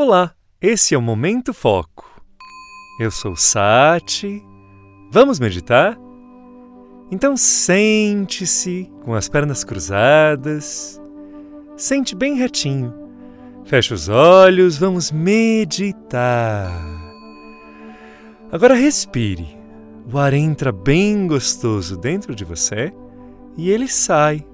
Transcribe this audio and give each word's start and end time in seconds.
Olá, 0.00 0.32
esse 0.62 0.94
é 0.94 0.96
o 0.96 1.02
Momento 1.02 1.52
Foco. 1.52 2.08
Eu 3.00 3.10
sou 3.10 3.34
Sati. 3.34 4.40
Vamos 5.10 5.40
meditar? 5.40 5.98
Então 7.10 7.36
sente-se 7.36 8.88
com 9.02 9.12
as 9.12 9.28
pernas 9.28 9.64
cruzadas. 9.64 11.02
Sente 11.76 12.14
bem 12.14 12.36
retinho. 12.36 12.94
Feche 13.64 13.92
os 13.92 14.08
olhos, 14.08 14.78
vamos 14.78 15.10
meditar. 15.10 16.70
Agora 18.52 18.76
respire. 18.76 19.58
O 20.12 20.16
ar 20.16 20.32
entra 20.32 20.70
bem 20.70 21.26
gostoso 21.26 21.96
dentro 21.96 22.36
de 22.36 22.44
você 22.44 22.94
e 23.56 23.68
ele 23.68 23.88
sai. 23.88 24.46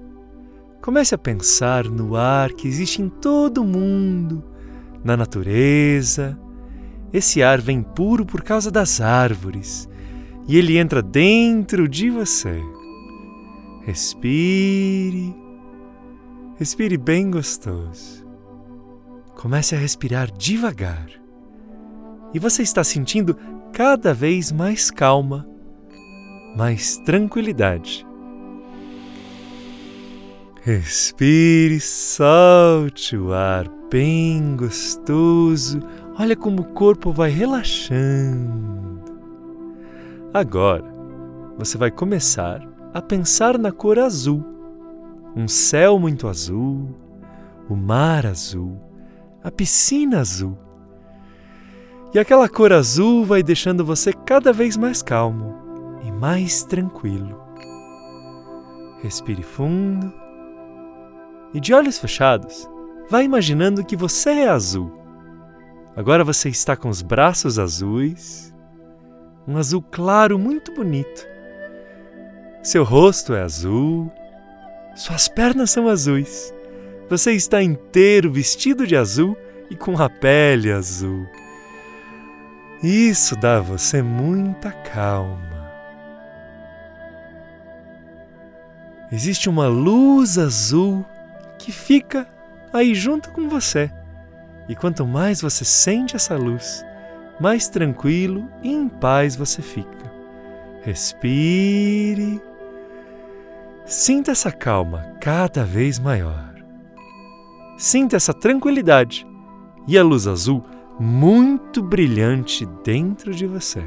Comece 0.81 1.13
a 1.13 1.19
pensar 1.19 1.85
no 1.85 2.15
ar 2.15 2.51
que 2.51 2.67
existe 2.67 2.99
em 2.99 3.09
todo 3.09 3.61
o 3.61 3.63
mundo 3.63 4.54
na 5.05 5.15
natureza. 5.15 6.37
Esse 7.13 7.43
ar 7.43 7.61
vem 7.61 7.81
puro 7.81 8.25
por 8.25 8.41
causa 8.41 8.71
das 8.71 8.99
árvores 8.99 9.87
e 10.47 10.57
ele 10.57 10.77
entra 10.77 11.01
dentro 11.01 11.87
de 11.87 12.09
você. 12.09 12.59
Respire. 13.83 15.33
Respire 16.57 16.97
bem 16.97 17.29
gostoso. 17.29 18.25
Comece 19.35 19.75
a 19.75 19.79
respirar 19.79 20.31
devagar. 20.31 21.07
E 22.33 22.39
você 22.39 22.63
está 22.63 22.83
sentindo 22.83 23.37
cada 23.71 24.13
vez 24.13 24.51
mais 24.51 24.89
calma, 24.89 25.47
mais 26.57 26.97
tranquilidade. 26.97 28.05
Respire, 30.65 31.79
solte 31.79 33.15
o 33.15 33.31
ar 33.31 33.69
bem 33.91 34.55
gostoso. 34.55 35.79
Olha 36.19 36.35
como 36.35 36.63
o 36.63 36.73
corpo 36.73 37.11
vai 37.11 37.29
relaxando. 37.29 38.99
Agora, 40.33 40.91
você 41.55 41.77
vai 41.77 41.91
começar 41.91 42.67
a 42.95 42.99
pensar 42.99 43.59
na 43.59 43.71
cor 43.71 43.99
azul. 43.99 44.43
Um 45.35 45.47
céu 45.47 45.99
muito 45.99 46.27
azul, 46.27 46.95
o 47.69 47.75
mar 47.75 48.25
azul, 48.25 48.81
a 49.43 49.51
piscina 49.51 50.19
azul. 50.19 50.57
E 52.11 52.17
aquela 52.17 52.49
cor 52.49 52.73
azul 52.73 53.23
vai 53.23 53.43
deixando 53.43 53.85
você 53.85 54.11
cada 54.11 54.51
vez 54.51 54.75
mais 54.77 55.03
calmo 55.03 55.53
e 56.03 56.11
mais 56.11 56.63
tranquilo. 56.63 57.39
Respire 59.03 59.43
fundo 59.43 60.24
e, 61.55 61.59
de 61.59 61.73
olhos 61.73 61.97
fechados, 61.97 62.69
Vá 63.07 63.21
imaginando 63.21 63.85
que 63.85 63.95
você 63.95 64.31
é 64.31 64.49
azul. 64.49 64.91
Agora 65.95 66.23
você 66.23 66.49
está 66.49 66.75
com 66.75 66.89
os 66.89 67.03
braços 67.03 67.59
azuis, 67.59 68.53
um 69.47 69.57
azul 69.57 69.81
claro 69.91 70.39
muito 70.39 70.73
bonito. 70.73 71.27
Seu 72.63 72.83
rosto 72.83 73.35
é 73.35 73.43
azul, 73.43 74.11
suas 74.95 75.27
pernas 75.27 75.69
são 75.69 75.87
azuis. 75.87 76.51
Você 77.09 77.33
está 77.33 77.61
inteiro 77.61 78.31
vestido 78.31 78.87
de 78.87 78.95
azul 78.95 79.37
e 79.69 79.75
com 79.75 79.95
a 80.01 80.09
pele 80.09 80.71
azul. 80.71 81.27
Isso 82.81 83.35
dá 83.35 83.57
a 83.57 83.61
você 83.61 84.01
muita 84.01 84.71
calma. 84.71 85.69
Existe 89.11 89.47
uma 89.47 89.67
luz 89.67 90.39
azul 90.39 91.05
que 91.65 91.71
fica 91.71 92.27
aí 92.71 92.93
junto 92.93 93.31
com 93.31 93.49
você. 93.49 93.91
E 94.69 94.75
quanto 94.75 95.05
mais 95.05 95.41
você 95.41 95.65
sente 95.65 96.15
essa 96.15 96.37
luz, 96.37 96.85
mais 97.39 97.67
tranquilo 97.67 98.47
e 98.61 98.71
em 98.71 98.87
paz 98.87 99.35
você 99.35 99.63
fica. 99.63 100.13
Respire. 100.83 102.39
Sinta 103.83 104.31
essa 104.31 104.51
calma 104.51 105.15
cada 105.19 105.65
vez 105.65 105.97
maior. 105.97 106.53
Sinta 107.79 108.15
essa 108.15 108.33
tranquilidade 108.33 109.25
e 109.87 109.97
a 109.97 110.03
luz 110.03 110.27
azul 110.27 110.63
muito 110.99 111.81
brilhante 111.81 112.63
dentro 112.83 113.33
de 113.33 113.47
você. 113.47 113.83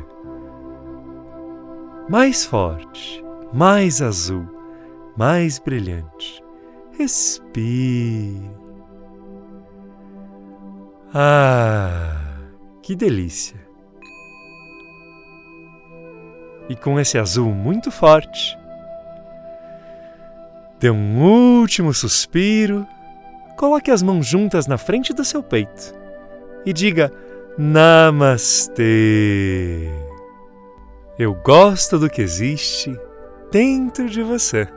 Mais 2.08 2.44
forte, 2.44 3.24
mais 3.52 4.02
azul, 4.02 4.46
mais 5.16 5.60
brilhante. 5.60 6.47
Respire. 6.98 8.50
Ah, 11.14 12.16
que 12.82 12.96
delícia! 12.96 13.56
E 16.68 16.74
com 16.74 16.98
esse 16.98 17.16
azul 17.16 17.54
muito 17.54 17.92
forte, 17.92 18.58
dê 20.80 20.90
um 20.90 21.22
último 21.22 21.94
suspiro, 21.94 22.84
coloque 23.56 23.92
as 23.92 24.02
mãos 24.02 24.26
juntas 24.26 24.66
na 24.66 24.76
frente 24.76 25.14
do 25.14 25.24
seu 25.24 25.40
peito 25.40 25.94
e 26.66 26.72
diga 26.72 27.12
Namastê. 27.56 28.82
Eu 31.16 31.32
gosto 31.34 31.96
do 31.96 32.10
que 32.10 32.20
existe 32.20 32.98
dentro 33.52 34.10
de 34.10 34.20
você. 34.20 34.68